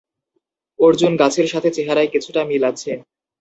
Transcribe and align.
অর্জুন 0.79 1.13
গাছের 1.17 1.47
সাথে 1.47 1.69
চেহারায় 1.75 2.09
কিছুটা 2.13 2.41
মিল 2.49 2.63
আছে। 2.71 2.91